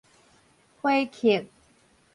[0.81, 1.45] 火刻